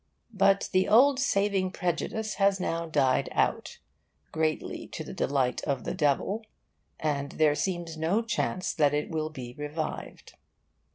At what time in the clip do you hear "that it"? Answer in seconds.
8.73-9.11